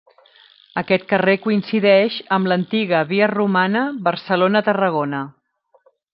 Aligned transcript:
Aquest 0.81 1.03
carrer 1.11 1.35
coincideix 1.43 2.17
amb 2.37 2.49
l'antiga 2.53 3.03
via 3.13 3.29
romana 3.35 3.85
Barcelona-Tarragona. 4.09 5.23